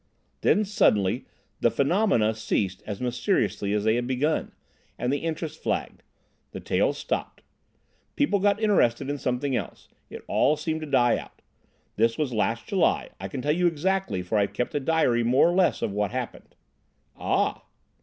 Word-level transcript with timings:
"Then 0.41 0.65
suddenly, 0.65 1.27
the 1.59 1.69
phenomena 1.69 2.33
ceased 2.33 2.81
as 2.87 2.99
mysteriously 2.99 3.71
as 3.71 3.83
they 3.83 3.93
had 3.97 4.07
begun, 4.07 4.51
and 4.97 5.13
the 5.13 5.19
interest 5.19 5.61
flagged. 5.61 6.01
The 6.53 6.59
tales 6.59 6.97
stopped. 6.97 7.43
People 8.15 8.39
got 8.39 8.59
interested 8.59 9.11
in 9.11 9.19
something 9.19 9.55
else. 9.55 9.89
It 10.09 10.23
all 10.25 10.57
seemed 10.57 10.81
to 10.81 10.87
die 10.87 11.19
out. 11.19 11.43
This 11.97 12.17
was 12.17 12.33
last 12.33 12.65
July. 12.65 13.09
I 13.19 13.27
can 13.27 13.43
tell 13.43 13.51
you 13.51 13.67
exactly, 13.67 14.23
for 14.23 14.39
I've 14.39 14.53
kept 14.53 14.73
a 14.73 14.79
diary 14.79 15.21
more 15.21 15.47
or 15.47 15.53
less 15.53 15.83
of 15.83 15.91
what 15.91 16.09
happened." 16.09 16.55
"Ah!" 17.15 17.63